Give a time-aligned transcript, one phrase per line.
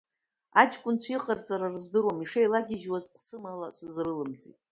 [0.61, 4.57] Аҷкәынцәа иҟарҵара рыздыруам, ишеилагьежьуаз сымала сызрылымҵит.